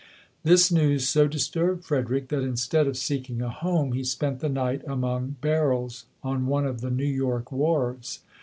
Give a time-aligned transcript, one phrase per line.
[0.41, 4.81] This news so disturbed Frederick, that instead of seeking a home, he spent the night
[4.87, 8.21] among bar rels on one of the New York wharves.